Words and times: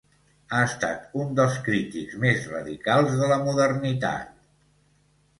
Ha 0.51 0.59
estat 0.67 1.03
un 1.23 1.35
dels 1.39 1.59
crítics 1.67 2.15
més 2.23 2.47
radicals 2.53 3.13
de 3.19 3.27
la 3.33 3.37
modernitat. 3.43 4.33